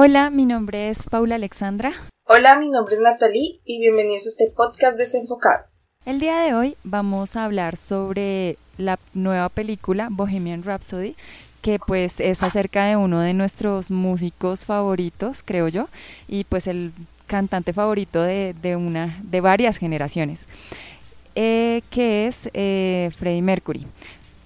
[0.00, 1.92] Hola, mi nombre es Paula Alexandra.
[2.24, 5.64] Hola, mi nombre es Natalie y bienvenidos a este podcast desenfocado.
[6.04, 11.16] El día de hoy vamos a hablar sobre la nueva película Bohemian Rhapsody,
[11.62, 15.88] que pues es acerca de uno de nuestros músicos favoritos, creo yo,
[16.28, 16.92] y pues el
[17.26, 20.46] cantante favorito de, una, de varias generaciones,
[21.34, 23.84] eh, que es eh, Freddie Mercury.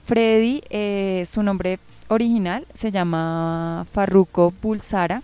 [0.07, 1.79] Freddie, eh, su nombre
[2.09, 5.23] original se llama Farruko Pulsara,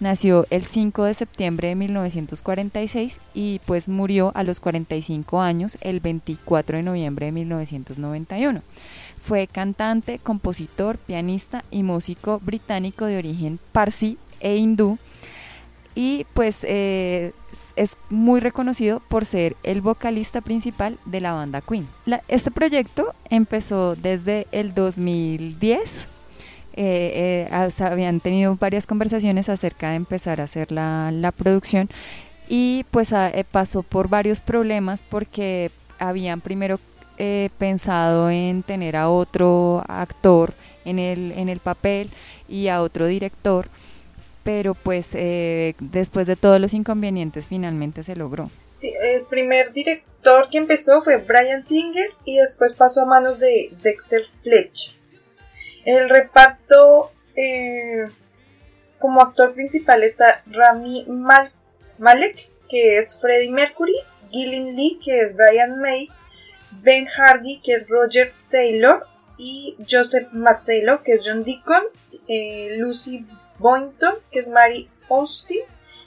[0.00, 6.00] nació el 5 de septiembre de 1946 y pues murió a los 45 años el
[6.00, 8.62] 24 de noviembre de 1991.
[9.22, 14.98] Fue cantante, compositor, pianista y músico británico de origen parsi e hindú
[15.94, 17.32] y pues eh,
[17.74, 21.88] es muy reconocido por ser el vocalista principal de la banda Queen.
[22.28, 26.08] este proyecto empezó desde el 2010.
[26.80, 31.88] Eh, eh, habían tenido varias conversaciones acerca de empezar a hacer la, la producción
[32.48, 33.12] y pues
[33.50, 36.78] pasó por varios problemas porque habían primero
[37.20, 40.52] eh, pensado en tener a otro actor
[40.84, 42.10] en el, en el papel
[42.48, 43.66] y a otro director,
[44.44, 48.52] pero pues eh, después de todos los inconvenientes finalmente se logró.
[48.80, 54.22] El primer director que empezó fue Brian Singer y después pasó a manos de Dexter
[54.40, 54.96] Fletch.
[55.84, 58.06] El reparto eh,
[58.98, 61.06] como actor principal está Rami
[61.98, 63.94] Malek, que es Freddie Mercury,
[64.30, 66.08] Gillian Lee, que es Brian May,
[66.82, 69.06] Ben Hardy, que es Roger Taylor,
[69.38, 71.82] y Joseph Macello, que es John Deacon,
[72.26, 73.24] eh, Lucy
[73.58, 75.62] Boynton, que es Mary Austin,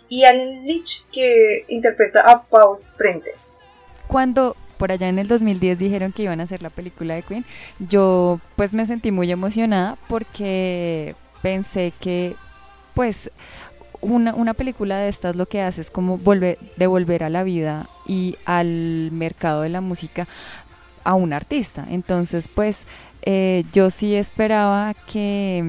[0.10, 3.34] y Alan Leach, que interpreta a Paul Prenter.
[4.08, 7.46] Cuando por allá en el 2010 dijeron que iban a hacer la película de Queen,
[7.78, 12.36] yo pues me sentí muy emocionada porque pensé que
[12.96, 13.30] pues
[14.02, 17.90] una, una, película de estas lo que hace es como volver, devolver a la vida
[18.08, 20.28] y al mercado de la música
[21.04, 21.86] a un artista.
[21.88, 22.88] Entonces, pues
[23.22, 25.64] eh, yo sí esperaba que,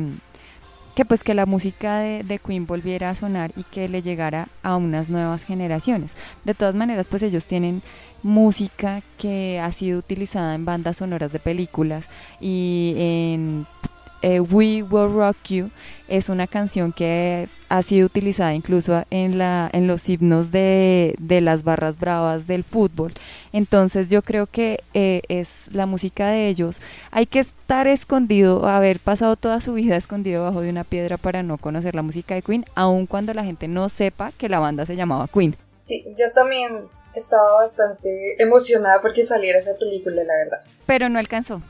[0.94, 4.48] que, pues, que la música de, de, Queen volviera a sonar y que le llegara
[4.62, 6.16] a unas nuevas generaciones.
[6.44, 7.82] De todas maneras, pues ellos tienen
[8.22, 12.08] música que ha sido utilizada en bandas sonoras de películas
[12.40, 13.66] y en
[14.22, 15.70] eh, We Will Rock You
[16.08, 21.64] es una canción que ha sido utilizada incluso en, la, en los himnos de, las
[21.64, 23.14] barras bravas del fútbol.
[23.52, 26.82] Entonces yo creo que eh, es la música de ellos.
[27.10, 31.42] Hay que estar escondido, haber pasado toda su vida escondido bajo de una piedra para
[31.42, 34.84] no conocer la música de Queen, aun cuando la gente no sepa que la banda
[34.84, 35.56] se llamaba Queen.
[35.82, 36.82] Sí, yo también
[37.14, 40.60] estaba bastante emocionada porque saliera esa película, la verdad.
[40.86, 41.62] Pero no alcanzó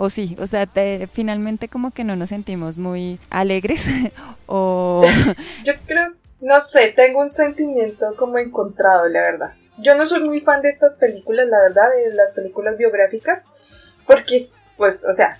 [0.00, 0.66] o sí, o sea,
[1.12, 3.86] finalmente como que no nos sentimos muy alegres
[4.46, 5.04] o...
[5.64, 9.52] Yo creo, no sé, tengo un sentimiento como encontrado, la verdad.
[9.76, 13.44] Yo no soy muy fan de estas películas, la verdad, de las películas biográficas,
[14.06, 14.42] porque,
[14.78, 15.38] pues, o sea,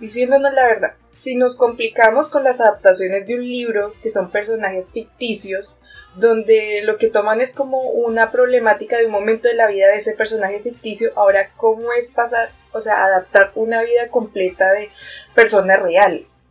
[0.00, 4.92] diciéndonos la verdad, si nos complicamos con las adaptaciones de un libro, que son personajes
[4.92, 5.76] ficticios,
[6.14, 9.98] donde lo que toman es como una problemática de un momento de la vida de
[9.98, 11.12] ese personaje ficticio.
[11.16, 14.90] Ahora, ¿cómo es pasar, o sea, adaptar una vida completa de
[15.34, 16.44] personas reales?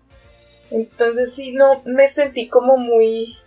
[0.72, 3.38] Entonces, sí, no me sentí como muy,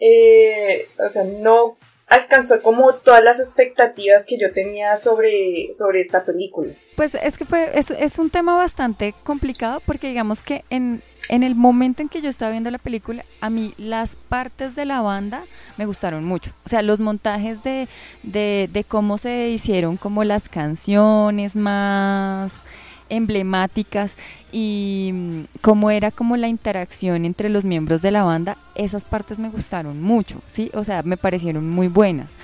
[0.00, 1.76] eh, o sea, no
[2.06, 6.72] alcanzó como todas las expectativas que yo tenía sobre, sobre esta película.
[6.96, 11.42] Pues es que fue, es, es un tema bastante complicado porque digamos que en, en
[11.42, 15.02] el momento en que yo estaba viendo la película, a mí las partes de la
[15.02, 15.44] banda
[15.76, 16.52] me gustaron mucho.
[16.64, 17.88] O sea, los montajes de,
[18.22, 22.64] de, cómo se hicieron como las canciones más
[23.10, 24.16] emblemáticas
[24.52, 29.38] y mm, cómo era como la interacción entre los miembros de la banda, esas partes
[29.38, 30.70] me gustaron mucho, ¿sí?
[30.74, 32.36] O sea, me parecieron muy buenas.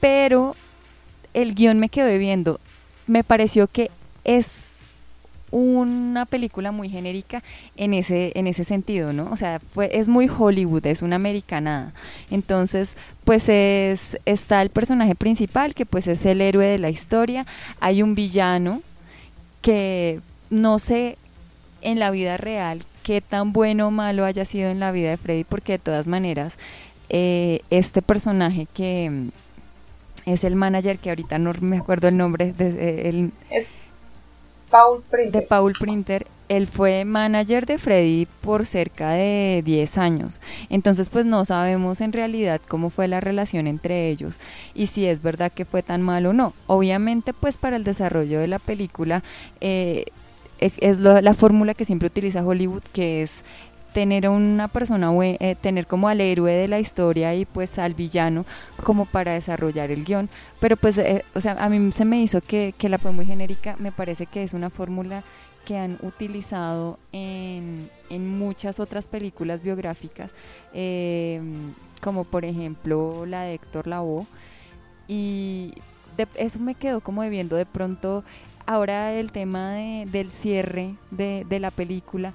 [0.00, 0.54] Pero
[1.34, 2.60] el guion me quedé viendo,
[3.06, 3.90] me pareció que
[4.24, 4.85] es
[5.50, 7.42] una película muy genérica
[7.76, 9.30] en ese, en ese sentido, ¿no?
[9.30, 11.92] O sea, fue, es muy Hollywood, es una americanada.
[12.30, 17.46] Entonces, pues es, está el personaje principal, que pues es el héroe de la historia.
[17.80, 18.82] Hay un villano
[19.62, 20.20] que
[20.50, 21.16] no sé
[21.82, 25.16] en la vida real qué tan bueno o malo haya sido en la vida de
[25.16, 26.58] Freddy, porque de todas maneras,
[27.08, 29.28] eh, este personaje que mm,
[30.26, 33.70] es el manager, que ahorita no me acuerdo el nombre, de, es
[34.70, 35.40] Paul Printer.
[35.40, 36.26] De Paul Printer.
[36.48, 40.40] Él fue manager de Freddy por cerca de 10 años.
[40.70, 44.38] Entonces, pues no sabemos en realidad cómo fue la relación entre ellos
[44.72, 46.52] y si es verdad que fue tan mal o no.
[46.68, 49.24] Obviamente, pues para el desarrollo de la película
[49.60, 50.04] eh,
[50.58, 53.44] es la fórmula que siempre utiliza Hollywood, que es
[53.96, 57.94] tener a una persona, eh, tener como al héroe de la historia y pues al
[57.94, 58.44] villano
[58.82, 60.28] como para desarrollar el guion.
[60.60, 63.24] Pero pues, eh, o sea, a mí se me hizo que, que la fue muy
[63.24, 65.24] genérica, me parece que es una fórmula
[65.64, 70.34] que han utilizado en, en muchas otras películas biográficas,
[70.74, 71.40] eh,
[72.02, 74.26] como por ejemplo la de Héctor Lavoe,
[75.08, 75.72] y
[76.34, 78.24] eso me quedó como viendo de pronto
[78.66, 82.34] ahora el tema de, del cierre de, de, la película.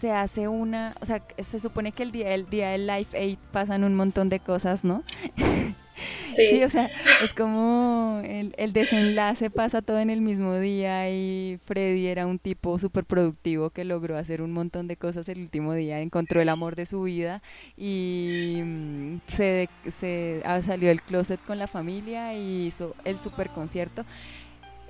[0.00, 3.38] Se hace una, o sea, se supone que el día, el día del Life Aid
[3.52, 5.02] pasan un montón de cosas, ¿no?
[6.26, 6.62] Sí.
[6.64, 6.90] o sea,
[7.22, 12.40] es como el, el, desenlace pasa todo en el mismo día y Freddy era un
[12.40, 16.48] tipo súper productivo que logró hacer un montón de cosas el último día, encontró el
[16.48, 17.42] amor de su vida
[17.76, 19.68] y mm, se,
[20.00, 24.04] se ah, salió del closet con la familia y hizo el super concierto.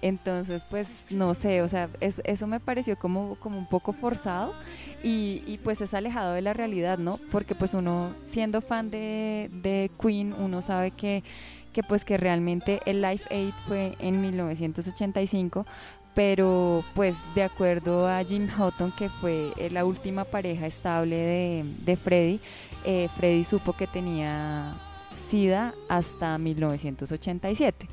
[0.05, 4.53] Entonces, pues no sé, o sea, eso me pareció como, como un poco forzado
[5.03, 7.19] y, pues es alejado de la realidad, ¿no?
[7.31, 11.25] Porque pues uno, siendo fan de, de Queen, uno sabe que,
[11.73, 15.65] que pues que realmente el Life Aid fue en 1985,
[16.15, 21.97] pero pues de acuerdo a Jim Houghton, que fue la última pareja estable de, de
[21.97, 22.41] Freddy,
[22.85, 24.75] eh, Freddy supo que tenía
[25.17, 27.89] SIDA hasta 1987.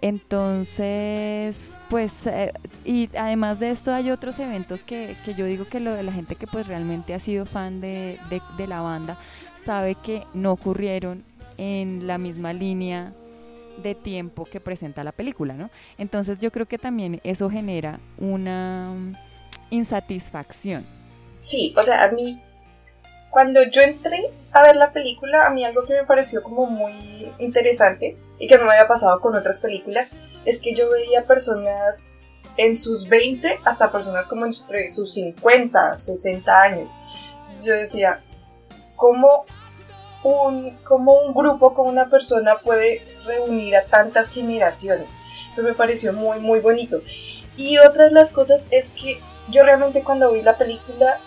[0.00, 2.52] Entonces, pues, eh,
[2.84, 6.12] y además de esto hay otros eventos que, que, yo digo que lo de la
[6.12, 8.18] gente que pues realmente ha sido fan de,
[8.58, 9.16] de, la banda
[9.54, 11.24] sabe que no ocurrieron
[11.56, 13.14] en la misma línea
[13.82, 15.70] de tiempo que presenta la película, ¿no?
[15.96, 18.92] Entonces yo creo que también eso genera una
[19.70, 20.84] insatisfacción.
[21.40, 22.40] Sí, o sea, a mí
[23.34, 26.94] cuando yo entré a ver la película, a mí algo que me pareció como muy
[27.40, 30.12] interesante y que no me había pasado con otras películas
[30.44, 32.04] es que yo veía personas
[32.56, 36.94] en sus 20 hasta personas como entre sus 50, 60 años.
[37.38, 38.22] Entonces yo decía,
[38.94, 39.46] ¿cómo
[40.22, 45.08] un, cómo un grupo, como una persona puede reunir a tantas generaciones?
[45.50, 47.02] Eso me pareció muy, muy bonito.
[47.56, 49.18] Y otra de las cosas es que
[49.50, 51.18] yo realmente cuando vi la película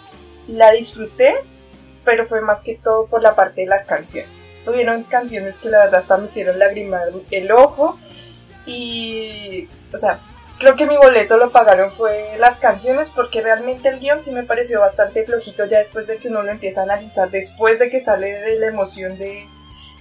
[0.48, 1.36] la disfruté
[2.07, 4.31] pero fue más que todo por la parte de las canciones.
[4.63, 8.00] Tuvieron canciones que la verdad hasta me hicieron lagrimar el ojo
[8.65, 10.18] y, o sea,
[10.57, 14.44] creo que mi boleto lo pagaron fue las canciones porque realmente el guion sí me
[14.44, 18.00] pareció bastante flojito ya después de que uno lo empieza a analizar, después de que
[18.00, 19.45] sale de la emoción de,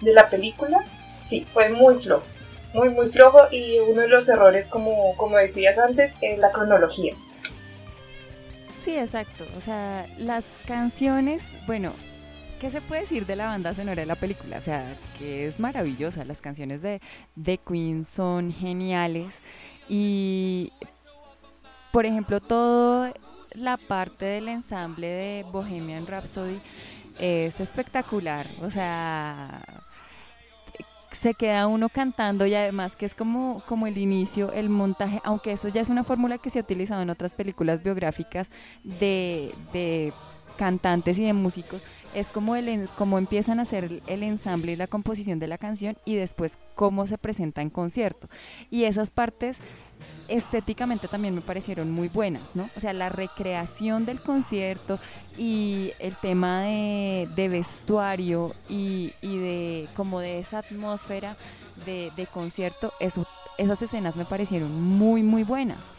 [0.00, 0.84] de la película,
[1.28, 2.24] sí, fue muy flojo,
[2.72, 7.14] muy muy flojo y uno de los errores, como, como decías antes, es la cronología.
[8.86, 9.44] Sí, exacto.
[9.56, 11.92] O sea, las canciones, bueno,
[12.60, 14.58] ¿qué se puede decir de la banda sonora de la película?
[14.58, 16.24] O sea, que es maravillosa.
[16.24, 17.00] Las canciones de,
[17.34, 19.40] de Queen son geniales.
[19.88, 20.72] Y,
[21.90, 23.12] por ejemplo, toda
[23.54, 26.60] la parte del ensamble de Bohemian Rhapsody
[27.18, 28.48] es espectacular.
[28.62, 29.64] O sea,
[31.18, 35.52] se queda uno cantando y además que es como, como el inicio, el montaje, aunque
[35.52, 38.50] eso ya es una fórmula que se ha utilizado en otras películas biográficas
[38.84, 40.12] de, de
[40.56, 41.82] cantantes y de músicos,
[42.14, 45.96] es como, el, como empiezan a hacer el ensamble y la composición de la canción
[46.04, 48.28] y después cómo se presenta en concierto.
[48.70, 49.60] Y esas partes
[50.28, 52.68] estéticamente también me parecieron muy buenas, ¿no?
[52.76, 54.98] O sea, la recreación del concierto
[55.36, 61.36] y el tema de, vestuario y, de como de esa atmósfera
[61.84, 65.90] de, concierto, esas escenas me parecieron muy, muy buenas.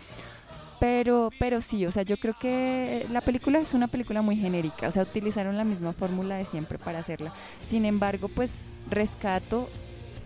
[0.80, 4.88] Pero, pero sí, o sea, yo creo que la película es una película muy genérica,
[4.88, 7.34] o sea, utilizaron la misma fórmula de siempre para hacerla.
[7.62, 9.70] Sin embargo, pues rescato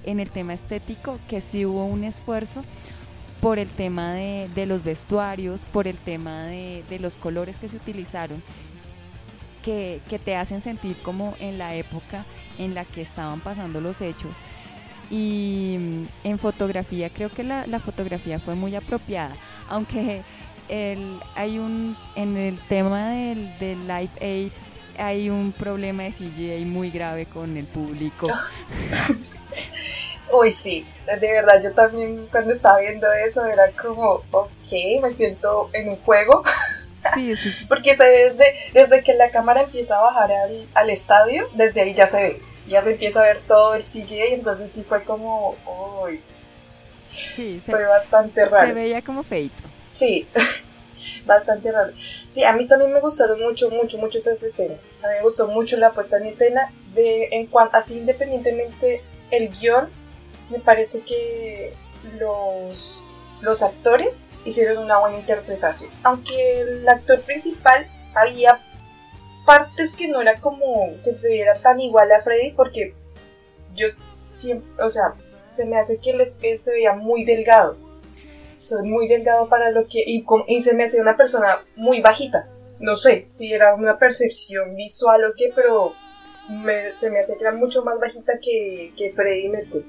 [0.04, 2.64] en el tema estético que sí hubo un esfuerzo
[3.42, 7.68] por el tema de, de los vestuarios, por el tema de, de, los colores que
[7.68, 8.42] se utilizaron,
[9.64, 12.24] que, que, te hacen sentir como en la época
[12.58, 14.38] en la que estaban pasando los hechos.
[15.10, 19.36] Y mm, en fotografía, creo que la, fotografía fue muy apropiada,
[19.68, 20.22] aunque
[20.70, 24.52] el, hay un, en el tema del, del Live Aid
[24.98, 28.28] hay un problema de CGI muy grave con el público.
[30.32, 35.70] Uy, sí, de verdad, yo también cuando estaba viendo eso era como, ok, me siento
[35.74, 36.44] en un juego.
[37.14, 37.66] Sí, sí, sí.
[37.70, 42.08] Porque desde, desde que la cámara empieza a bajar al, al, estadio, desde ahí ya
[42.08, 45.56] se ve, ya se empieza a ver todo el CGI, entonces sí fue como,
[46.04, 46.22] uy,
[47.10, 48.68] sí, fue bastante raro.
[48.68, 49.64] Se veía como feito.
[49.90, 50.28] Sí,
[51.26, 51.92] bastante raro.
[52.34, 54.78] Sí, a mí también me gustaron mucho, mucho, mucho esas escenas.
[55.04, 59.50] A mí me gustó mucho la puesta en escena, de, en cuanto, así independientemente el
[59.50, 59.90] guion
[60.52, 61.74] me parece que
[62.20, 63.04] los,
[63.42, 65.90] los actores hicieron una buena interpretación.
[66.04, 68.60] Aunque el actor principal había
[69.46, 72.94] partes que no era como que se viera tan igual a Freddy porque
[73.76, 73.88] yo
[74.34, 75.14] siempre, o sea,
[75.56, 77.78] se me hace que él, se veía muy delgado.
[78.74, 80.02] O muy delgado para lo que...
[80.06, 82.48] Y, se me hacía una persona muy bajita.
[82.80, 85.94] No sé si era una percepción visual o qué, pero
[87.00, 89.84] se me hace que era mucho más bajita que, que Freddy Mercury.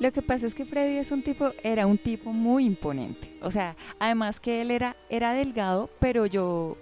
[0.00, 3.36] Lo que pasa es que Freddy es un tipo, era un tipo muy imponente.
[3.42, 6.76] O sea, además que él era, era delgado, pero yo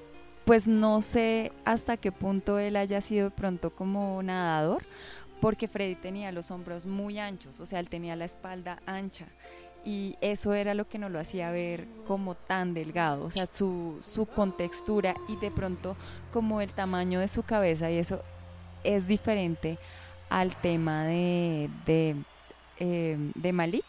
[0.44, 4.84] pues no sé hasta qué punto él haya sido de pronto como nadador,
[5.40, 9.26] porque Freddy tenía los hombros muy anchos, o sea, él tenía la espalda ancha.
[9.84, 13.98] Y eso era lo que no lo hacía ver como tan delgado, o sea, su,
[14.00, 15.96] su contextura y de pronto
[16.32, 18.22] como el tamaño de su cabeza y eso
[18.84, 19.78] es diferente
[20.28, 22.16] al tema de, de,
[22.84, 23.84] eh, de Malik,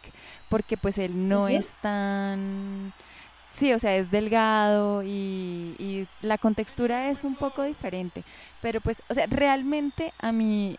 [0.50, 2.94] porque pues él no es tan
[3.50, 8.24] Sí, o sea, es delgado y, la contextura es un poco diferente.
[8.62, 10.78] Pero pues, o sea, realmente a mí,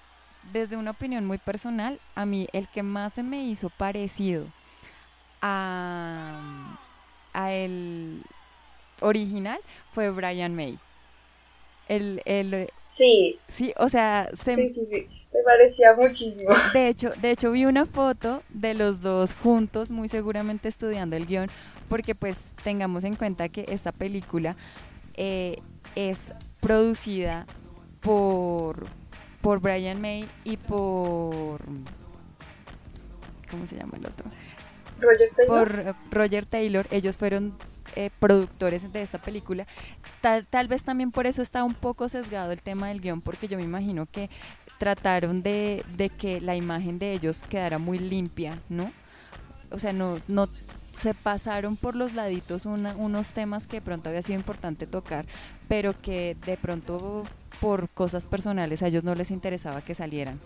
[0.52, 4.46] desde una opinión muy personal, a mí el que más se me hizo parecido
[5.40, 6.76] a,
[7.32, 8.22] a el
[9.00, 9.60] original
[9.92, 10.78] fue Brian May.
[11.88, 13.38] El, el, sí.
[13.48, 15.08] Sí, o sea, se, sí, sí, sí.
[15.34, 16.50] Me parecía muchísimo.
[16.72, 21.26] De hecho, de hecho vi una foto de los dos juntos, muy seguramente estudiando el
[21.26, 21.50] guion,
[21.88, 24.56] porque pues tengamos en cuenta que esta película
[25.14, 25.58] eh,
[25.96, 27.46] es producida
[28.00, 28.86] por,
[29.40, 31.60] por Brian May y por...
[33.50, 34.26] ¿Cómo se llama el otro?
[35.00, 35.68] Roger Taylor.
[35.68, 36.86] Por eh, Roger Taylor.
[36.90, 37.56] Ellos fueron
[37.96, 39.66] eh, productores de esta película.
[40.20, 43.48] Tal, tal vez también por eso está un poco sesgado el tema del guion, porque
[43.48, 44.30] yo me imagino que
[44.78, 48.92] trataron de, de que la imagen de ellos quedara muy limpia, ¿no?
[49.70, 50.48] O sea, no, no
[50.92, 55.26] se pasaron por los laditos unos temas que de pronto había sido importante tocar,
[55.68, 57.24] pero que de pronto
[57.60, 60.40] por cosas personales a ellos no les interesaba que salieran.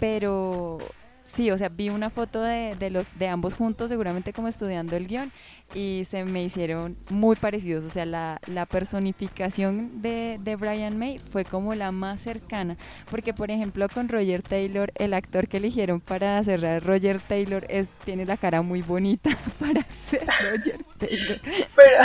[0.00, 0.78] Pero
[1.24, 4.94] Sí, o sea, vi una foto de, de, los de ambos juntos, seguramente como estudiando
[4.94, 5.32] el guion,
[5.72, 7.84] y se me hicieron muy parecidos.
[7.86, 12.76] O sea, la, la personificación de, de, Brian May fue como la más cercana.
[13.10, 17.88] Porque, por ejemplo, con Roger Taylor, el actor que eligieron para cerrar Roger Taylor es,
[18.04, 21.40] tiene la cara muy bonita para ser Roger Taylor.
[21.74, 22.04] Pero...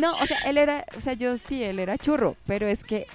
[0.00, 3.06] No, o sea, él era, o sea, yo sí, él era churro, pero es que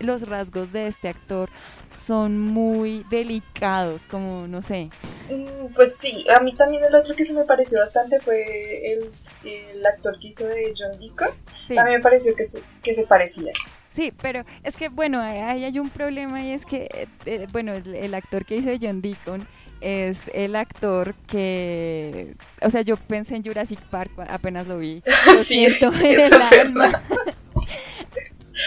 [0.00, 1.48] los rasgos de este actor
[1.90, 4.90] son muy delicados, como no sé.
[5.30, 9.10] Mm, pues sí, a mí también el otro que se me pareció bastante fue el,
[9.44, 11.30] el actor que hizo de John Deacon.
[11.52, 11.74] Sí.
[11.74, 13.52] También me pareció que se, que se parecía.
[13.90, 17.72] Sí, pero es que bueno, ahí hay un problema y es que, eh, eh, bueno,
[17.72, 19.48] el, actor que hizo de John Deacon
[19.80, 25.02] es el actor que, o sea, yo pensé en Jurassic Park apenas lo vi.
[25.26, 27.02] Lo siento en el alma.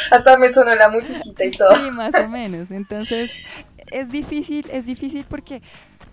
[0.09, 1.75] Hasta me sonó la musiquita y todo.
[1.75, 2.71] Sí, más o menos.
[2.71, 3.31] Entonces,
[3.91, 5.61] es difícil, es difícil porque,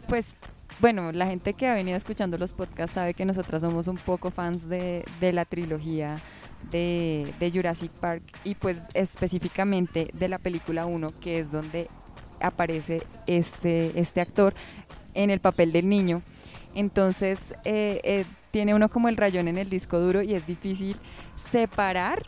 [0.07, 0.37] pues,
[0.81, 4.31] bueno, la gente que ha venido escuchando los podcasts sabe que nosotras somos un poco
[4.31, 6.19] fans de, de la trilogía
[6.71, 11.89] de, de, Jurassic Park y pues específicamente de la película 1, que es donde
[12.41, 14.55] aparece este, este actor
[15.15, 16.23] en el papel del niño.
[16.75, 20.97] Entonces, eh, eh, tiene uno como el rayón en el disco duro y es difícil
[21.37, 22.23] separar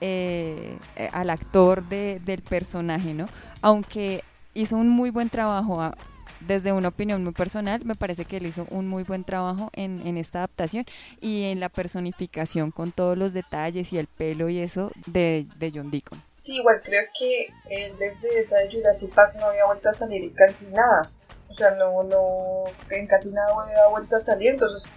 [0.00, 3.28] eh, eh, al actor de, del personaje, ¿no?
[3.62, 4.22] Aunque
[4.54, 5.96] hizo un muy buen trabajo, ah,
[6.40, 10.06] desde una opinión muy personal, me parece que él hizo un muy buen trabajo en,
[10.06, 10.84] en, esta adaptación
[11.20, 15.72] y en la personificación con todos los detalles y el pelo y eso de, de
[15.74, 16.22] John Deacon.
[16.40, 20.32] Sí, igual creo que él desde esa de Jurassic Park no había vuelto a salir
[20.34, 21.10] casi nada.
[21.48, 24.88] O sea, no, no, en casi nada había vuelto a salir, entonces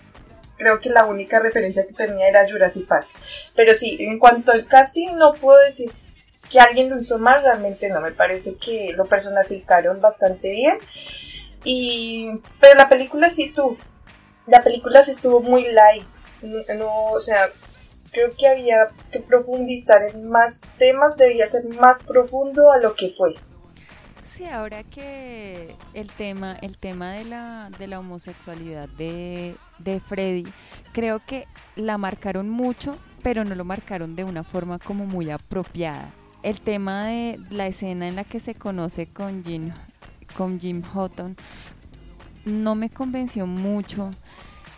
[0.59, 3.07] creo que la única referencia que tenía era Jurassic Park.
[3.55, 5.91] Pero sí, en cuanto al casting, no puedo decir
[6.51, 10.77] que alguien lo hizo mal, realmente no, me parece que lo personificaron bastante bien.
[11.63, 13.77] Y, pero la película sí estuvo,
[14.45, 16.05] la película sí estuvo muy light,
[16.77, 17.49] no, o sea,
[18.11, 23.13] creo que había que profundizar en más temas, debía ser más profundo a lo que
[23.17, 23.35] fue
[24.47, 30.45] ahora que el tema, el tema de la, de la homosexualidad de, de Freddy,
[30.91, 36.11] creo que la marcaron mucho, pero no lo marcaron de una forma como muy apropiada.
[36.41, 39.71] El tema de la escena en la que se conoce con Jim,
[40.37, 41.35] con Jim Houghton
[42.45, 44.11] no me convenció mucho.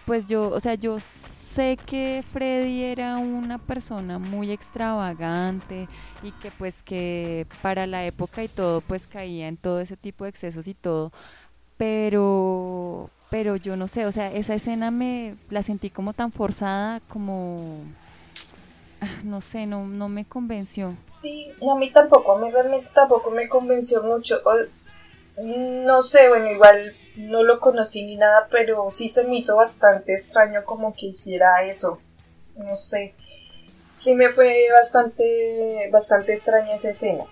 [0.06, 5.88] Pues yo, o sea, yo sé que Freddy era una persona muy extravagante
[6.24, 10.24] y que pues que para la época y todo pues caía en todo ese tipo
[10.24, 11.12] de excesos y todo,
[11.78, 17.00] pero pero yo no sé, o sea, esa escena me la sentí como tan forzada,
[17.08, 17.80] como
[19.00, 20.96] ah, no sé, no, no me convenció.
[21.22, 24.42] Sí, a mí tampoco, a mí realmente tampoco me convenció mucho.
[25.38, 30.14] no sé, bueno, igual no lo conocí ni nada, pero sí se me hizo bastante
[30.14, 32.00] extraño como que hiciera eso.
[32.56, 33.14] No sé.
[33.98, 37.26] Sí me fue bastante, bastante extraña esa escena.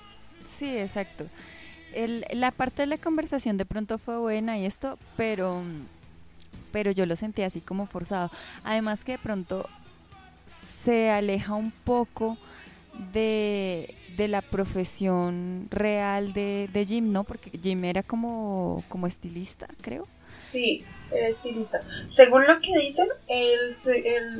[0.57, 1.25] Sí, exacto.
[2.31, 5.63] La parte de la conversación de pronto fue buena y esto, pero,
[6.71, 8.29] pero yo lo sentí así como forzado.
[8.63, 9.67] Además que de pronto
[10.45, 12.38] se aleja un poco
[13.13, 13.95] de,
[14.27, 17.23] la profesión real de, de, Jim, ¿no?
[17.23, 20.07] Porque Jim era como, como estilista, creo.
[20.41, 21.81] Sí, era estilista.
[22.07, 23.73] Según lo que dicen, él,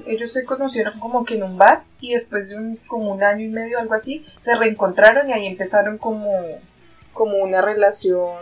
[0.07, 3.45] ellos se conocieron como que en un bar y después de un, como un año
[3.45, 6.31] y medio, algo así, se reencontraron y ahí empezaron como,
[7.13, 8.38] como una relación,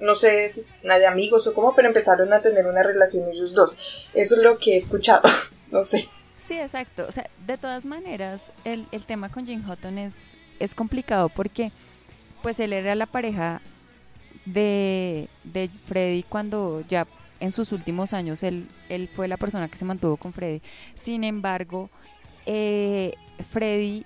[0.00, 3.76] no sé si de amigos o cómo, pero empezaron a tener una relación ellos dos.
[4.14, 5.28] Eso es lo que he escuchado,
[5.70, 6.08] no sé.
[6.36, 7.06] Sí, exacto.
[7.06, 11.72] O sea, de todas maneras, el, el tema con Jim Hutton es, es complicado porque
[12.42, 13.60] pues él era la pareja
[14.44, 17.06] de, de Freddy cuando ya
[17.40, 20.60] en sus últimos años él, él fue la persona que se mantuvo con Freddy.
[20.94, 21.90] Sin embargo,
[22.46, 23.14] eh,
[23.50, 24.04] Freddy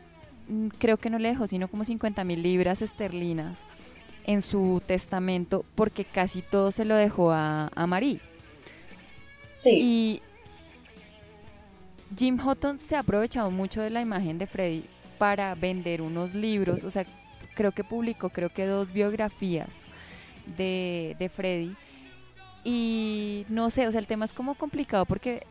[0.48, 3.62] mm, creo que no le dejó sino como 50 mil libras esterlinas
[4.26, 8.20] en su testamento porque casi todo se lo dejó a, a Marie.
[9.54, 9.78] Sí.
[9.80, 10.22] Y
[12.16, 14.84] Jim Hutton se ha aprovechado mucho de la imagen de Freddy
[15.24, 17.06] para vender unos libros, o sea,
[17.54, 19.86] creo que publicó creo que dos biografías
[20.54, 21.74] de, de Freddy.
[22.62, 25.46] Y no sé, o sea, el tema es como complicado porque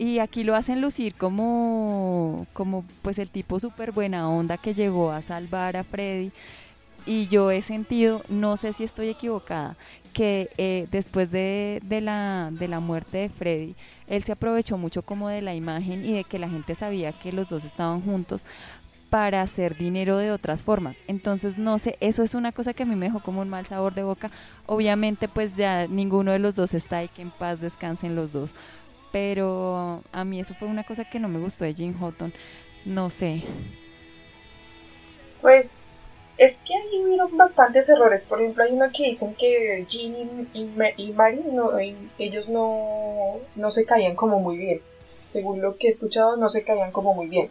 [0.00, 5.12] y aquí lo hacen lucir como, como pues el tipo súper buena onda que llegó
[5.12, 6.32] a salvar a Freddy.
[7.06, 9.76] Y yo he sentido, no sé si estoy equivocada,
[10.12, 13.74] que eh, después de, de, la, de la muerte de Freddy,
[14.06, 17.32] él se aprovechó mucho como de la imagen y de que la gente sabía que
[17.32, 18.44] los dos estaban juntos
[19.12, 20.96] para hacer dinero de otras formas.
[21.06, 23.66] Entonces, no sé, eso es una cosa que a mí me dejó como un mal
[23.66, 24.30] sabor de boca.
[24.64, 28.54] Obviamente, pues ya ninguno de los dos está y que en paz descansen los dos.
[29.12, 32.32] Pero a mí eso fue una cosa que no me gustó de Jim Houghton.
[32.86, 33.42] No sé.
[35.42, 35.82] Pues
[36.38, 38.24] es que ahí hubieron bastantes errores.
[38.24, 41.78] Por ejemplo, hay uno que dicen que Jean y, Mary, no,
[42.18, 44.80] ellos no, no se caían como muy bien.
[45.28, 47.50] Según lo que he escuchado, no se caían como muy bien.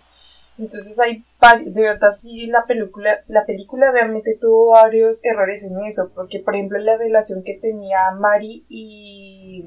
[0.57, 1.23] Entonces hay
[1.65, 6.53] de verdad sí la película, la película realmente tuvo varios errores en eso, porque por
[6.53, 9.65] ejemplo la relación que tenía Mary y,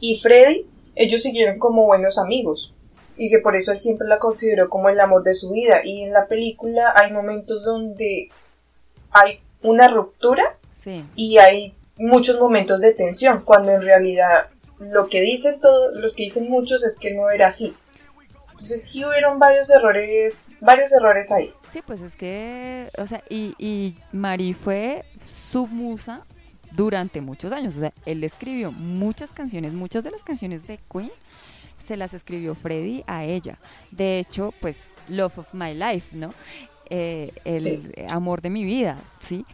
[0.00, 2.74] y Freddy, ellos siguieron como buenos amigos
[3.16, 5.84] y que por eso él siempre la consideró como el amor de su vida.
[5.84, 8.30] Y en la película hay momentos donde
[9.10, 10.56] hay una ruptura
[11.14, 14.48] y hay muchos momentos de tensión, cuando en realidad
[14.78, 17.74] lo que dicen todos, lo que dicen muchos es que no era así.
[18.50, 21.52] Entonces sí hubieron varios errores, varios errores ahí.
[21.68, 26.22] Sí, pues es que, o sea, y, y Mari fue su musa
[26.72, 27.76] durante muchos años.
[27.76, 31.12] O sea, él escribió muchas canciones, muchas de las canciones de Queen
[31.82, 33.58] se las escribió Freddy a ella.
[33.90, 36.32] De hecho, pues, Love of My Life, ¿no?
[36.88, 39.44] Eh, el amor de mi vida, ¿sí?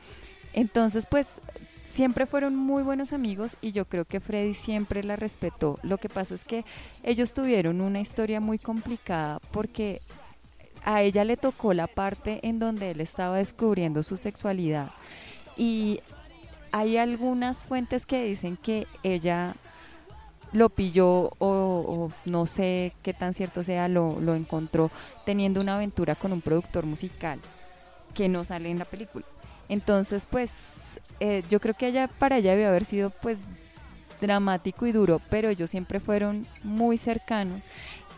[0.53, 1.41] Entonces, pues,
[1.89, 5.79] siempre fueron muy buenos amigos y yo creo que Freddy siempre la respetó.
[5.83, 6.65] Lo que pasa es que
[7.03, 10.01] ellos tuvieron una historia muy complicada porque
[10.85, 14.91] a ella le tocó la parte en donde él estaba descubriendo su sexualidad
[15.57, 16.01] y
[16.73, 19.55] hay algunas fuentes que dicen que ella
[20.53, 24.91] lo pilló o, no sé qué tan cierto sea, lo, lo encontró
[25.25, 27.39] teniendo una aventura con un productor musical
[28.15, 29.25] que no sale en la película.
[29.69, 33.51] Entonces, pues, eh, yo creo que ella, para ella debe haber sido, pues,
[34.21, 37.65] dramático y duro, pero ellos siempre fueron muy cercanos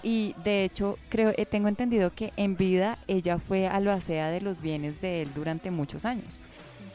[0.03, 4.63] y de hecho creo eh, tengo entendido que en vida ella fue albacea de los
[4.63, 6.41] bienes de él durante muchos años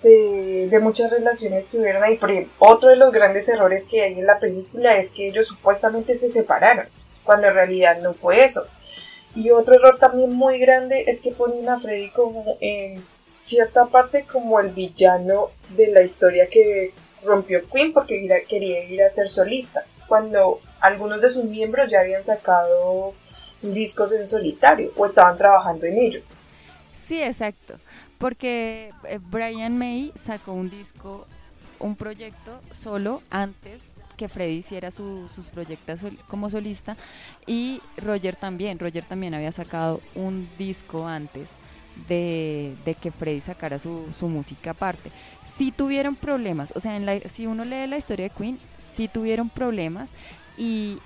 [0.10, 2.18] de, muchas relaciones que hubieron ahí.
[2.18, 6.16] Por otro de los grandes errores que hay en la película es que ellos supuestamente
[6.16, 6.88] se separaron,
[7.24, 8.68] cuando en realidad no fue eso.
[9.36, 13.04] Y otro error también muy grande es que ponen a Freddy como en
[13.42, 19.10] cierta parte como el villano de la historia que rompió Queen porque quería ir a
[19.10, 23.14] ser solista, cuando algunos de sus miembros ya habían sacado
[23.62, 26.22] discos en solitario o estaban trabajando en ello.
[26.94, 27.76] Sí, exacto
[28.26, 31.28] porque eh, Brian May sacó un disco,
[31.78, 33.84] un proyecto solo antes
[34.18, 36.98] que Freddy hiciera sus proyectos como solista
[37.46, 41.58] y Roger también, Roger también había sacado un disco antes
[42.08, 45.12] de, que Freddy sacara su, música aparte.
[45.56, 50.14] Sí tuvieron problemas, o sea, si uno lee la historia de Queen, sí tuvieron problemas
[50.58, 50.98] y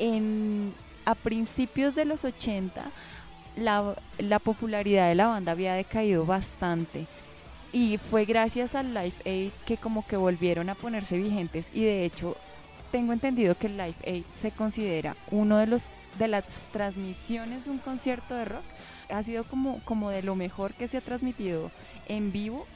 [0.00, 2.82] en a principios de los 80
[3.56, 7.06] la, la popularidad de la banda había decaído bastante.
[7.72, 11.70] Y fue gracias al Live Aid que como que volvieron a ponerse vigentes.
[11.74, 12.36] Y de hecho
[12.92, 17.70] tengo entendido que el Live Aid se considera uno de los de las transmisiones de
[17.70, 18.62] un concierto de rock.
[19.10, 21.70] Ha sido como, como de lo mejor que se ha transmitido
[22.08, 22.66] en vivo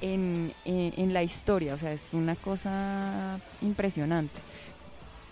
[0.00, 4.38] en, en, la historia, o sea, es una cosa impresionante.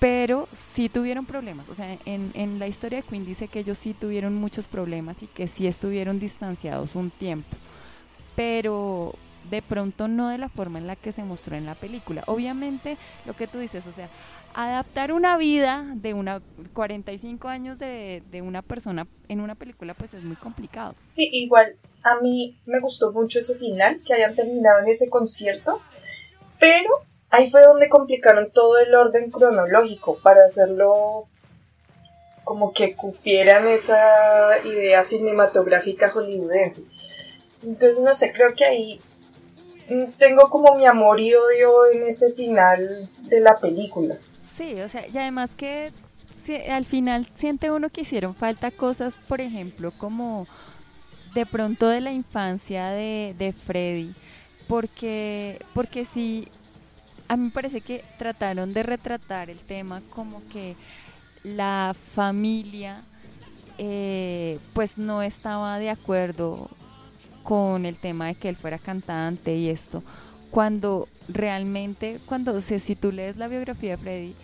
[0.04, 3.78] Pero sí tuvieron problemas, o sea, en, en la historia de Queen dice que ellos
[3.78, 7.56] sí tuvieron muchos problemas y que sí estuvieron distanciados un tiempo,
[8.36, 9.14] pero
[9.48, 12.22] de pronto no de la forma en la que se mostró en la película.
[12.26, 14.10] Obviamente, lo que tú dices, o sea,
[14.52, 16.42] adaptar una vida de una
[16.74, 20.94] 45 años de, de, una persona en una película pues es muy complicado.
[21.08, 25.80] Sí, igual a mí me gustó mucho ese final, que hayan terminado en ese concierto,
[26.60, 26.90] pero
[27.34, 31.26] ahí fue donde complicaron todo el orden cronológico para hacerlo
[32.44, 36.84] como que cupieran esa idea cinematográfica hollywoodense.
[37.62, 39.00] Entonces, no sé, creo que ahí
[40.18, 44.18] tengo como mi amor y odio en ese final de la película.
[44.42, 45.92] Sí, o sea, y además que
[46.70, 50.46] al final siente uno que hicieron falta cosas, por ejemplo, como
[51.34, 54.14] de pronto de la infancia de, de Freddy,
[54.68, 56.48] porque, porque sí,
[57.28, 60.76] a mí me parece que trataron de retratar el tema como que
[61.42, 63.02] la familia
[63.78, 66.70] eh, pues no estaba de acuerdo
[67.42, 70.02] con el tema de que él fuera cantante y esto,
[70.50, 74.34] cuando realmente, cuando si tú lees la biografía de Freddy,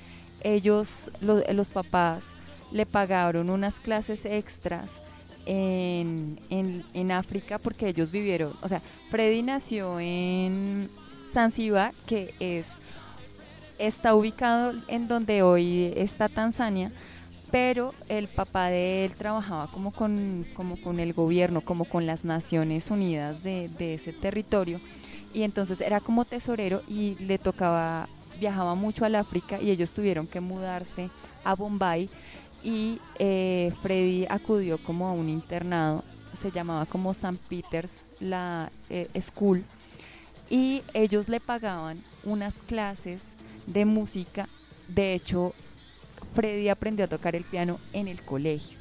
[0.43, 2.35] ellos, los papás,
[2.73, 5.01] le pagaron unas clases extras
[5.47, 10.91] en, en, África porque ellos vivieron, o sea, Freddy nació en
[11.31, 12.79] Zanzibar, que es
[13.79, 16.93] está ubicado en donde hoy está Tanzania,
[17.51, 22.25] pero el papá de él trabajaba como con, como con el gobierno, como con las
[22.25, 24.81] Naciones Unidas de, de ese territorio,
[25.33, 30.27] y entonces era como tesorero y le tocaba viajaba mucho al África y ellos tuvieron
[30.27, 31.11] que mudarse
[31.45, 32.09] a Bombay
[32.63, 36.03] y eh, Freddy acudió como a un internado,
[36.35, 37.39] se llamaba como St.
[37.49, 39.65] Peter's la eh, School
[40.51, 43.35] y ellos le pagaban unas clases
[43.67, 44.49] de música,
[44.89, 45.55] de hecho
[46.35, 48.79] Freddy aprendió a tocar el piano en el colegio.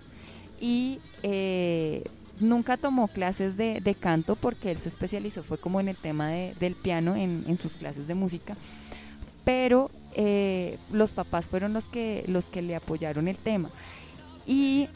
[0.59, 2.03] Y eh,
[2.39, 6.75] nunca tomó clases de, canto porque él se especializó, fue como en el tema del
[6.75, 8.57] piano en, en sus clases de música.
[9.45, 13.69] Pero eh, los papás fueron los que, los que le apoyaron el tema.
[14.45, 14.89] Y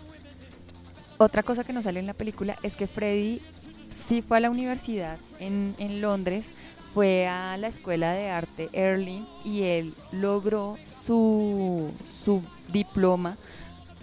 [1.18, 3.42] otra cosa que nos sale en la película es que Freddy
[3.88, 6.52] sí fue a la universidad en, en Londres,
[6.94, 11.92] fue a la escuela de arte Erling y él logró su,
[12.22, 13.38] su diploma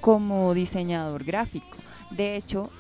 [0.01, 1.77] como diseñador gráfico.
[2.11, 2.71] De hecho,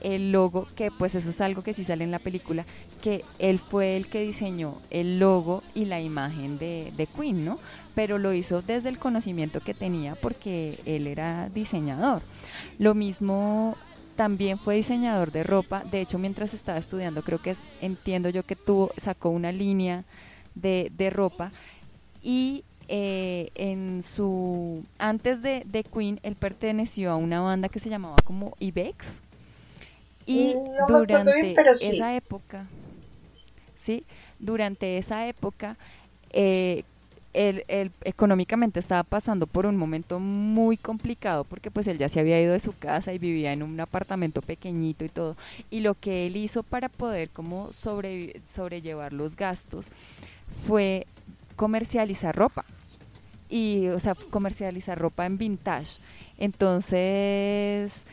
[0.00, 2.64] el logo, que pues eso es algo que sí sale en la película,
[3.00, 7.58] que él fue el que diseñó el logo y la imagen de, de, Queen, ¿no?
[7.94, 12.22] Pero lo hizo desde el conocimiento que tenía porque él era diseñador.
[12.78, 13.76] Lo mismo
[14.20, 18.42] también fue diseñador de ropa, de hecho mientras estaba estudiando creo que es, entiendo yo
[18.42, 20.04] que tuvo, sacó una línea
[20.54, 21.52] de, de ropa.
[22.22, 27.88] Y eh, en su antes de, de, Queen él perteneció a una banda que se
[27.88, 29.22] llamaba como Ibex.
[30.26, 30.54] Y
[30.86, 32.66] durante esa época,
[33.74, 34.04] ¿sí?
[34.38, 35.78] Durante esa época,
[36.28, 36.84] eh,
[37.32, 42.40] él, económicamente estaba pasando por un momento muy complicado porque pues él ya se había
[42.40, 45.36] ido de su casa y vivía en un apartamento pequeñito y todo.
[45.70, 49.90] Y lo que él hizo para poder como sobre, sobrellevar los gastos
[50.66, 51.06] fue
[51.56, 52.64] comercializar ropa.
[53.48, 55.98] Y, o sea, comercializar ropa en vintage.
[56.38, 58.06] Entonces,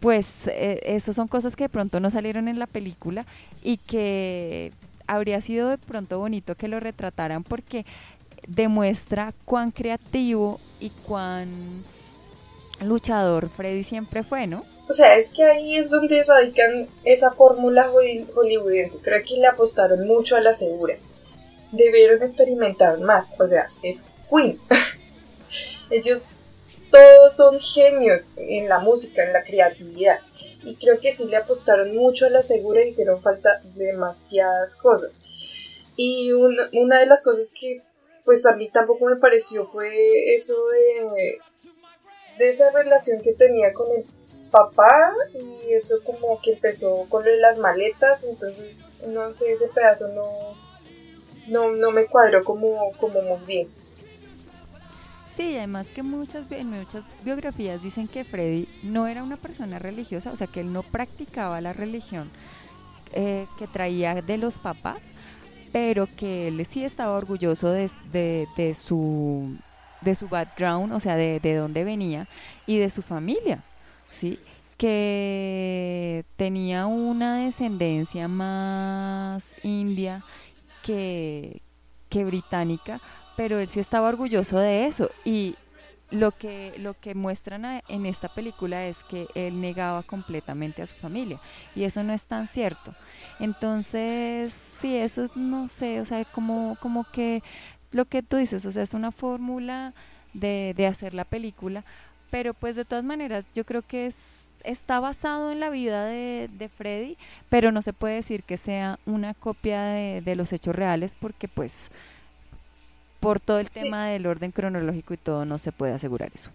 [0.00, 3.26] pues eh, eso son cosas que de pronto no salieron en la película
[3.62, 4.72] y que
[5.08, 7.84] habría sido de pronto bonito que lo retrataran porque
[8.46, 11.82] demuestra cuán creativo y cuán
[12.80, 14.64] luchador Freddy siempre fue, ¿no?
[14.88, 18.98] O sea, es que ahí es donde radican esa fórmula hollywoodense.
[19.02, 20.96] Creo que le apostaron mucho a la segura.
[21.72, 23.38] Debieron experimentar más.
[23.38, 24.58] O sea, es Queen.
[25.90, 26.26] Ellos
[26.90, 30.20] todos son genios en la música, en la creatividad.
[30.62, 35.12] Y creo que sí le apostaron mucho a la segura y hicieron falta demasiadas cosas.
[35.96, 37.82] Y una, de las cosas que
[38.24, 41.38] pues a mí tampoco me pareció fue eso de,
[42.38, 44.04] de esa relación que tenía con el
[44.50, 49.68] papá y eso como que empezó con lo de las maletas, entonces no sé, ese
[49.68, 50.28] pedazo no,
[51.48, 53.68] no, no me cuadró como, como muy bien.
[55.28, 60.32] Sí, además que muchas, en muchas biografías dicen que Freddy no era una persona religiosa,
[60.32, 62.30] o sea, que él no practicaba la religión
[63.12, 65.14] eh, que traía de los papás,
[65.70, 67.88] pero que él sí estaba orgulloso de,
[68.74, 69.56] su,
[70.00, 72.26] de su background, o sea, de, de dónde venía
[72.66, 73.62] y de su familia,
[74.08, 74.38] ¿sí?
[74.78, 80.22] que tenía una descendencia más india
[80.82, 81.60] que,
[82.08, 83.00] que británica,
[83.38, 85.54] pero él sí estaba orgulloso de eso y
[86.10, 90.96] lo que, lo que muestran en esta película es que él negaba completamente a su
[90.96, 91.38] familia
[91.76, 92.96] y eso no es tan cierto.
[93.38, 97.44] Entonces, sí, eso no sé, o sea, como, como que
[97.92, 99.94] lo que tú dices, o sea, es una fórmula
[100.34, 101.84] de, de hacer la película,
[102.30, 106.50] pero pues de todas maneras yo creo que es, está basado en la vida de,
[106.58, 107.16] de Freddy,
[107.48, 111.46] pero no se puede decir que sea una copia de, de los hechos reales porque
[111.46, 111.92] pues
[113.20, 116.50] por todo el tema del orden cronológico y todo, no se puede asegurar eso.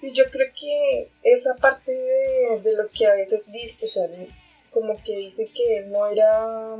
[0.00, 4.08] Sí, yo creo que esa parte de, lo que a veces dice, o sea,
[4.72, 6.76] como que dice que no era,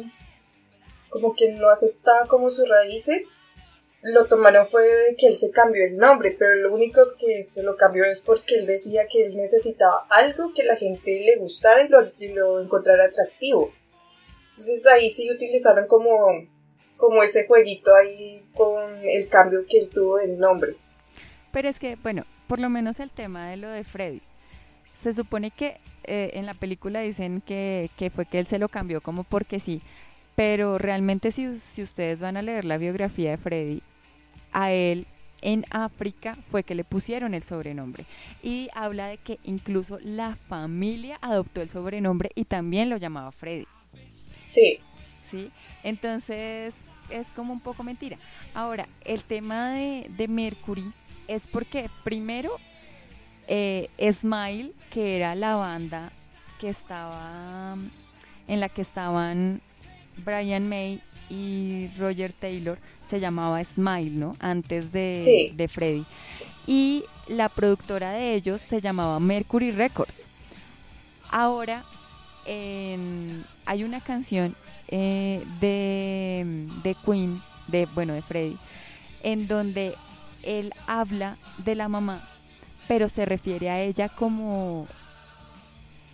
[1.08, 3.28] como que no aceptaba como sus raíces,
[4.02, 7.62] lo tomaron fue de que él se cambió el nombre, pero lo único que se
[7.62, 11.82] lo cambió es porque él decía que él necesitaba algo que la gente le gustara
[11.82, 13.72] y lo, y lo encontrara atractivo.
[14.50, 16.28] Entonces ahí sí utilizaron como
[17.02, 20.76] como ese jueguito ahí con el cambio que él tuvo del nombre.
[21.50, 24.22] Pero es que, bueno, por lo menos el tema de lo de Freddy.
[24.94, 29.00] Se supone que eh, en la película dicen que, fue que él se lo cambió
[29.00, 29.82] como porque sí,
[30.36, 33.82] pero realmente si, si ustedes van a leer la biografía de Freddy,
[34.52, 35.08] a él
[35.40, 38.04] en África fue que le pusieron el sobrenombre.
[38.44, 43.66] Y habla de que incluso la familia adoptó el sobrenombre y también lo llamaba Freddy.
[44.46, 44.78] Sí.
[45.32, 45.50] ¿Sí?
[45.82, 46.74] Entonces,
[47.08, 48.18] es como un poco mentira.
[48.52, 50.92] Ahora, el tema de, Mercury
[51.26, 52.58] es porque primero
[53.48, 56.12] eh, Smile, que era la banda
[56.60, 57.76] que estaba
[58.46, 59.62] en la que estaban
[60.18, 64.36] Brian May y Roger Taylor, se llamaba Smile, ¿no?
[64.38, 66.04] Antes de, de Freddy.
[66.66, 70.26] Y la productora de ellos se llamaba Mercury Records.
[71.30, 71.84] Ahora
[72.46, 74.54] hay una canción
[74.88, 78.56] eh, de, de Queen, de, bueno, de Freddy,
[79.22, 79.94] en donde
[80.42, 82.20] él habla de la mamá,
[82.88, 84.86] pero se refiere a ella como,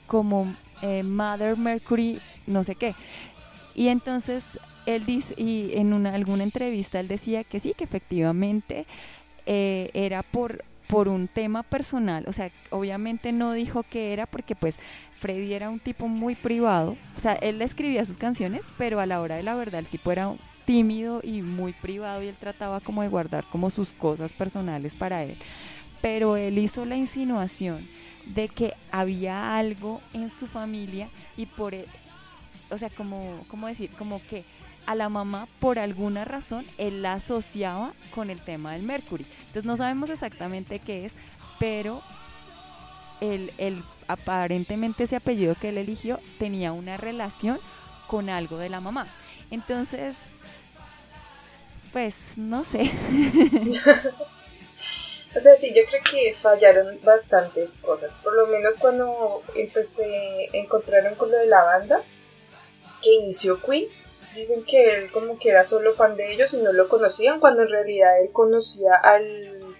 [0.06, 2.94] como eh, Mother Mercury, no sé qué.
[3.74, 8.86] Y entonces él dice, y en una, alguna entrevista él decía que sí, que efectivamente
[9.46, 14.56] eh, era por, por un tema personal, o sea, obviamente no dijo que era porque
[14.56, 14.76] pues
[15.18, 19.20] Freddy era un tipo muy privado, o sea, él escribía sus canciones, pero a la
[19.20, 20.32] hora de la verdad el tipo era
[20.64, 25.24] tímido y muy privado y él trataba como de guardar como sus cosas personales para
[25.24, 25.36] él.
[26.02, 27.86] Pero él hizo la insinuación
[28.26, 31.86] de que había algo en su familia y por, e,
[32.70, 33.88] o sea, como, ¿cómo decir?
[33.96, 34.44] Como que
[34.88, 39.26] a la mamá por alguna razón él la asociaba con el tema del Mercury.
[39.40, 41.12] Entonces no sabemos exactamente qué es,
[41.58, 42.02] pero
[43.20, 47.60] el, el aparentemente ese apellido que él eligió tenía una relación
[48.06, 49.06] con algo de la mamá.
[49.50, 50.38] Entonces,
[51.92, 52.90] pues no sé.
[55.36, 58.14] o sea, sí, yo creo que fallaron bastantes cosas.
[58.24, 62.00] Por lo menos cuando empecé, encontraron con lo de la banda
[63.02, 63.86] que inició Queen.
[64.38, 67.62] Dicen que él como que era solo fan de ellos y no lo conocían, cuando
[67.62, 69.74] en realidad él conocía al,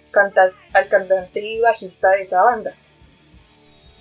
[0.73, 2.73] al cantante y bajista de esa banda.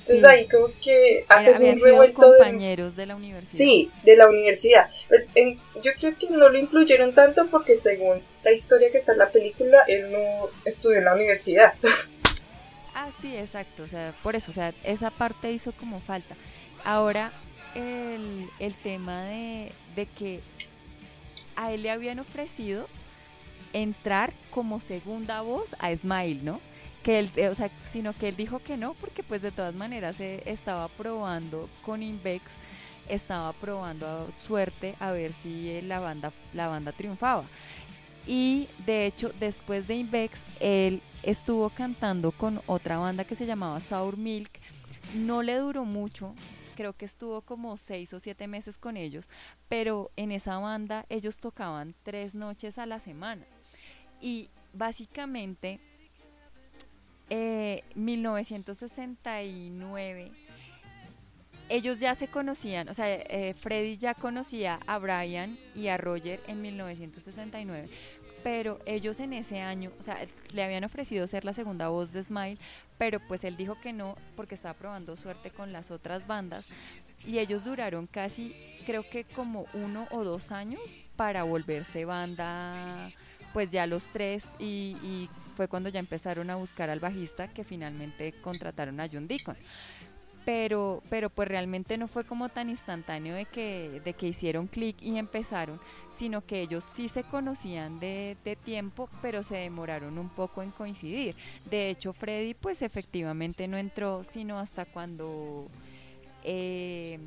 [0.00, 3.06] Entonces ahí como que hacen un revuelto compañeros de...
[3.06, 3.58] la universidad.
[3.58, 4.90] Sí, de la universidad.
[5.06, 9.18] Pues yo creo que no lo incluyeron tanto porque según la historia que está en
[9.18, 11.74] la película, él no estudió en la universidad.
[12.94, 13.84] Ah, sí, exacto.
[13.84, 16.34] O sea, por eso, o sea, esa parte hizo como falta.
[16.84, 17.30] Ahora,
[17.78, 20.40] el, el tema de, de que
[21.56, 22.86] a él le habían ofrecido
[23.72, 26.60] entrar como segunda voz a Smile, ¿no?
[27.02, 30.16] que él, o sea, sino que él dijo que no, porque pues de todas maneras
[30.16, 32.56] se estaba probando con Invex,
[33.08, 37.44] estaba probando suerte a ver si la banda, la banda triunfaba.
[38.26, 43.80] Y de hecho, después de Invex, él estuvo cantando con otra banda que se llamaba
[43.80, 44.50] Sour Milk.
[45.14, 46.34] No le duró mucho,
[46.78, 49.28] creo que estuvo como seis o siete meses con ellos,
[49.68, 53.44] pero en esa banda ellos tocaban tres noches a la semana.
[54.20, 55.80] Y básicamente
[57.96, 60.30] 1969, eh,
[61.68, 66.40] ellos ya se conocían, o sea, eh, Freddy ya conocía a Brian y a Roger
[66.46, 67.88] en 1969.
[68.42, 70.18] Pero ellos en ese año, o sea,
[70.52, 72.58] le habían ofrecido ser la segunda voz de Smile,
[72.96, 76.70] pero pues él dijo que no porque estaba probando suerte con las otras bandas
[77.26, 78.54] y ellos duraron casi,
[78.86, 83.10] creo que como uno o dos años para volverse banda,
[83.52, 88.32] pues ya los tres y, fue cuando ya empezaron a buscar al bajista que finalmente
[88.42, 89.56] contrataron a John Deacon
[90.48, 94.96] pero, pero pues realmente no fue como tan instantáneo de que, de que hicieron clic
[95.02, 98.34] y empezaron, sino que ellos sí se conocían de,
[98.64, 101.34] tiempo, pero se demoraron un poco en coincidir.
[101.68, 105.68] De hecho, Freddy pues efectivamente no entró, sino hasta cuando
[106.42, 107.18] eh,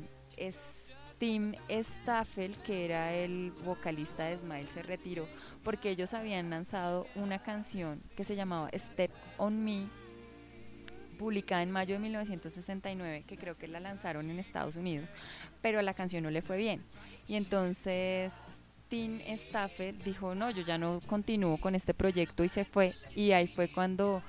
[1.20, 5.28] Tim Staffel, que era el vocalista de Smile, se retiró
[5.62, 9.86] porque ellos habían lanzado una canción que se llamaba Step on Me
[11.22, 15.10] publicada en mayo de 1969, que creo que la lanzaron en Estados Unidos,
[15.62, 16.82] pero a la canción no le fue bien.
[17.28, 18.40] Y entonces
[18.88, 22.94] Tim Stafford dijo, no, yo ya no continúo con este proyecto y se fue.
[23.14, 24.20] Y ahí fue cuando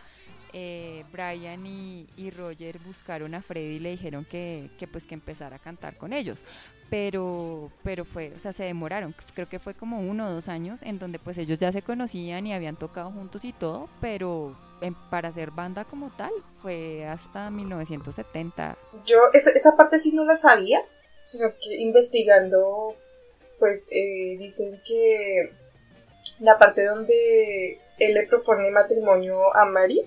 [0.53, 5.55] eh, Brian y, Roger buscaron a Freddy y le dijeron que, que, pues que empezara
[5.55, 6.45] a cantar con ellos
[6.93, 10.83] pero pero fue o sea se demoraron creo que fue como uno o dos años
[10.83, 14.55] en donde pues ellos ya se conocían y habían tocado juntos y todo pero
[15.09, 20.35] para hacer banda como tal fue hasta 1970 yo esa, esa parte sí no la
[20.35, 20.81] sabía
[21.23, 22.95] sino que investigando
[23.59, 25.51] pues eh, dicen que
[26.39, 30.01] la parte donde él le propone matrimonio a Mari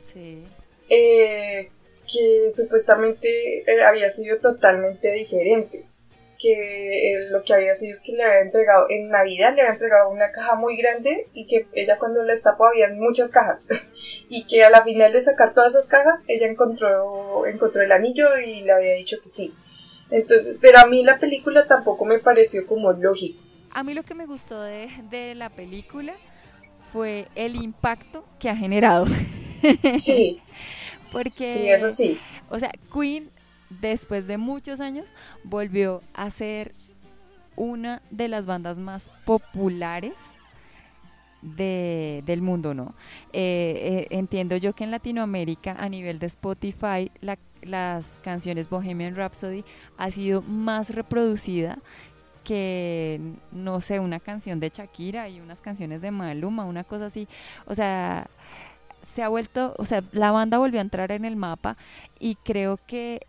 [0.00, 0.46] sí
[0.88, 1.70] eh,
[2.10, 5.84] que supuestamente eh, había sido totalmente diferente.
[6.44, 10.10] Que lo que había sido es que le había entregado en Navidad, le había entregado
[10.10, 13.62] una caja muy grande y que ella cuando la destapó había muchas cajas.
[14.28, 18.26] y que a la final de sacar todas esas cajas, ella encontró, encontró el anillo
[18.38, 19.54] y le había dicho que sí.
[20.10, 23.40] Entonces, pero a mí la película tampoco me pareció como lógico.
[23.72, 26.14] A mí lo que me gustó de, de la película
[26.92, 29.06] fue el impacto que ha generado.
[29.98, 30.42] Sí.
[31.10, 32.20] Porque, sí, eso sí.
[32.50, 33.30] O sea, Queen,
[33.80, 35.12] después de muchos años,
[35.44, 36.72] volvió a ser
[37.56, 40.14] una de las bandas más populares
[41.42, 42.94] del mundo, ¿no?
[43.32, 47.10] Eh, eh, entiendo yo que en Latinoamérica, a nivel de Spotify,
[47.62, 49.62] las canciones Bohemian Rhapsody
[49.98, 51.78] ha sido más reproducida
[52.44, 53.20] que,
[53.52, 57.28] no sé, una canción de Shakira y unas canciones de Maluma, una cosa así.
[57.66, 58.28] O sea,
[59.02, 61.76] se ha vuelto, o sea, la banda volvió a entrar en el mapa
[62.18, 63.26] y creo que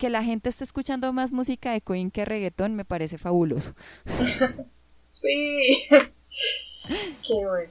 [0.00, 3.74] que la gente esté escuchando más música de Queen que reggaetón me parece fabuloso.
[5.12, 5.60] sí.
[7.26, 7.70] Qué bueno.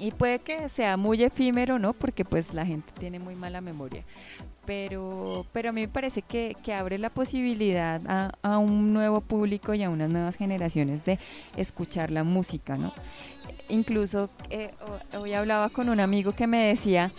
[0.00, 1.92] Y puede que sea muy efímero, ¿no?
[1.92, 4.02] Porque pues la gente tiene muy mala memoria.
[4.64, 9.20] Pero, pero a mí me parece que, que abre la posibilidad a, a, un nuevo
[9.20, 11.20] público y a unas nuevas generaciones de
[11.56, 12.92] escuchar la música, ¿no?
[13.68, 14.72] incluso eh,
[15.18, 17.12] hoy hablaba con un amigo que me decía,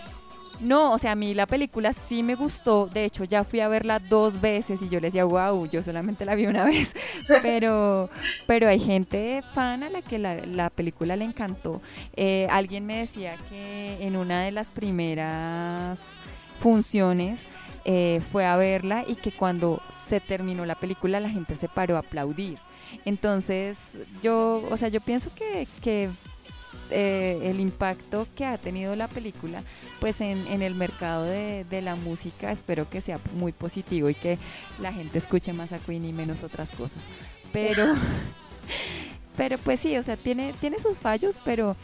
[0.59, 3.67] no, o sea, a mí la película sí me gustó, de hecho ya fui a
[3.67, 6.93] verla dos veces y yo le decía, wow, yo solamente la vi una vez,
[7.41, 8.09] pero,
[8.45, 11.81] pero hay gente fan a la que la, película le encantó.
[12.15, 15.99] Eh, alguien me decía que en una de las primeras
[16.59, 17.45] funciones
[17.85, 21.95] eh, fue a verla y que cuando se terminó la película la gente se paró
[21.95, 22.57] a aplaudir.
[23.05, 26.09] Entonces, yo, o sea, yo pienso que, que
[26.91, 29.63] eh, el impacto que ha tenido la película
[29.99, 34.37] pues en, el mercado de, la música espero que sea muy positivo y que
[34.79, 37.03] la gente escuche más a Queen y menos otras cosas.
[37.51, 37.95] Pero
[39.37, 41.75] pero pues sí o sea tiene tiene sus fallos pero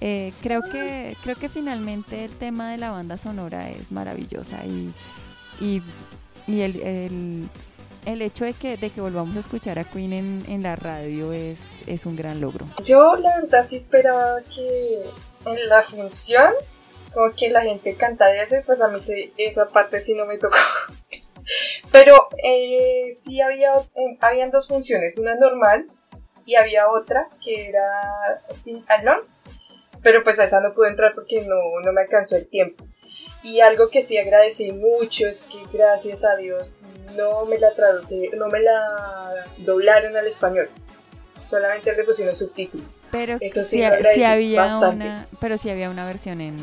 [0.00, 4.92] eh, creo que creo que finalmente el tema de la banda sonora es maravillosa y,
[5.60, 5.82] y,
[6.46, 7.48] y el el
[8.22, 11.82] hecho de que, de que volvamos a escuchar a Queen en, en la radio es,
[11.86, 12.66] es un gran logro.
[12.84, 15.04] Yo la verdad sí esperaba que
[15.44, 16.54] en la función
[17.16, 19.00] como que la gente cantara ese, pues a mí
[19.38, 20.56] esa parte sí no me tocó.
[21.90, 23.72] Pero eh, sí había,
[24.20, 25.86] habían dos funciones, una normal
[26.44, 29.20] y había otra que era sin alón,
[30.02, 32.84] pero pues a esa no pude entrar porque no, no me alcanzó el tiempo.
[33.42, 36.70] Y algo que sí agradecí mucho es que gracias a Dios
[37.16, 40.68] no me la traduce, no me la doblaron al español.
[41.42, 43.02] Solamente le pusieron subtítulos.
[43.12, 46.56] Pero Eso sí, había una, pero sí había una versión en,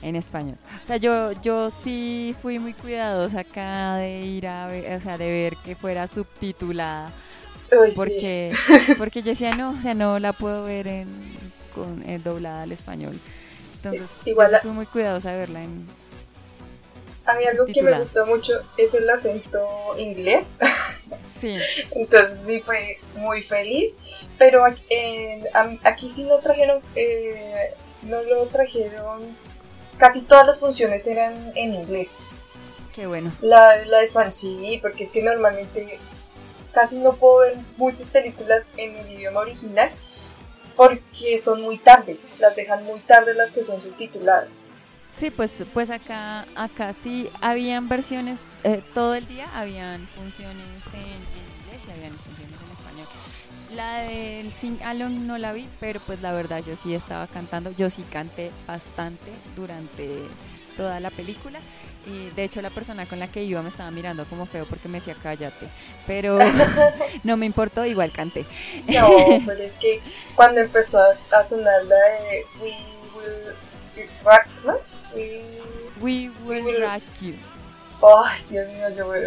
[0.00, 0.56] en español.
[0.82, 5.18] O sea, yo, yo sí fui muy cuidadosa acá de ir a ver, o sea,
[5.18, 7.10] de ver que fuera subtitulada.
[7.94, 8.52] porque,
[8.98, 11.08] porque yo decía, no, o sea, no la puedo ver en,
[11.74, 13.18] con, eh, doblada al español.
[13.76, 15.86] Entonces, Igual yo fui muy cuidadosa de verla en,
[17.26, 19.66] a mí algo que me gustó mucho es el acento
[19.98, 20.46] inglés.
[21.38, 21.58] Sí.
[21.94, 23.92] Entonces sí fue muy feliz.
[24.38, 29.36] Pero aquí sí no trajeron, eh, no lo trajeron,
[29.98, 32.16] casi todas las funciones eran en inglés.
[32.94, 33.32] Qué bueno.
[33.40, 35.98] La, la de sí, porque es que normalmente
[36.72, 39.90] casi no puedo ver muchas películas en el idioma original
[40.76, 44.63] porque son muy tarde, las dejan muy tarde las que son subtituladas.
[45.16, 50.56] Sí, pues, pues acá, acá sí habían versiones, eh, todo el día habían funciones
[50.92, 53.06] en, inglés y habían funciones en español.
[53.76, 57.70] La del Sing Along no la vi, pero pues la verdad yo sí estaba cantando,
[57.70, 60.18] yo sí canté bastante durante
[60.76, 61.60] toda la película
[62.06, 64.88] y de hecho la persona con la que iba me estaba mirando como feo porque
[64.88, 65.68] me decía cállate,
[66.08, 66.38] pero
[67.22, 68.46] no me importó, igual canté.
[68.88, 69.08] No,
[69.46, 70.00] pero es que
[70.34, 72.76] cuando empezó a, sonar la de We
[73.14, 74.93] Will Rock, ¿no?
[76.00, 77.34] We, Will, Rock You.
[78.02, 79.20] Ay, Dios mío, yo voy...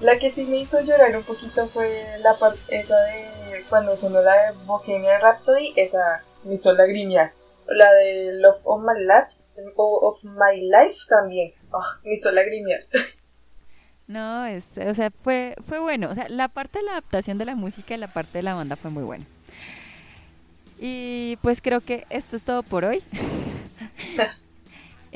[0.00, 4.20] La que sí me hizo llorar un poquito fue la parte esa de cuando sonó
[4.20, 7.32] la de Bohemian Rhapsody, esa me hizo lagrimear.
[7.66, 9.40] La de Love of My Life,
[9.76, 11.52] of My Life también.
[11.72, 12.84] Ah, me hizo lagrimear.
[14.06, 16.08] No, es, o sea, fue, fue bueno.
[16.10, 18.54] O sea, la parte de la adaptación de la música y la parte de la
[18.54, 19.26] banda fue muy buena.
[20.78, 23.02] Y pues creo que esto es todo por hoy.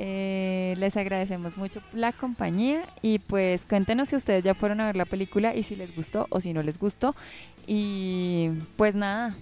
[0.03, 4.97] Eh, les agradecemos mucho la compañía y pues cuéntenos si ustedes ya fueron a ver
[4.97, 7.15] la película y si les gustó o si no les gustó.
[7.67, 8.49] Y
[8.79, 9.37] pues nada,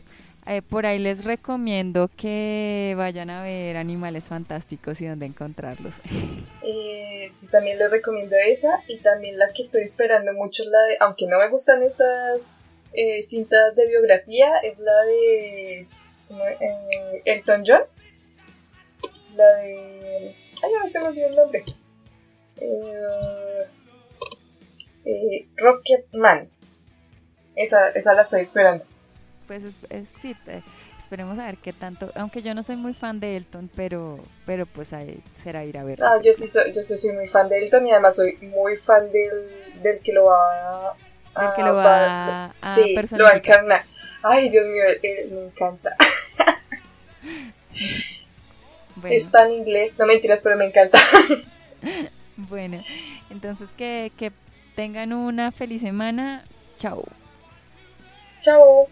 [0.49, 6.01] eh, por ahí les recomiendo que vayan a ver Animales Fantásticos y dónde encontrarlos.
[6.71, 11.27] Eh, también les recomiendo esa y también la que estoy esperando mucho, la de, aunque
[11.27, 12.55] no me gustan estas
[12.93, 15.87] eh, cintas de biografía, es la de
[17.25, 17.81] Elton John.
[19.35, 20.35] La de...
[20.63, 21.65] Ay, no tengo bien el nombre.
[25.57, 26.49] Rocketman.
[27.55, 28.85] Esa, esa la estoy esperando
[29.49, 29.63] pues
[30.21, 30.37] sí,
[30.99, 34.67] esperemos a ver qué tanto, aunque yo no soy muy fan de Elton, pero, pero
[34.67, 36.05] pues ahí será ir a ver.
[36.05, 39.11] Ah, yo sí soy, yo soy muy fan de Elton y además soy muy fan
[39.11, 40.93] del, del que lo va a...
[41.41, 43.85] Del que lo va a, a sí, lo va a encarnar.
[44.23, 44.85] Ay, Dios mío,
[45.31, 45.97] me encanta.
[49.05, 50.99] Está en inglés, no mentiras, pero me encanta.
[52.37, 52.83] bueno,
[53.31, 54.33] entonces que, que
[54.75, 56.45] tengan una feliz semana.
[56.79, 57.05] Chao.
[58.41, 58.89] Chao.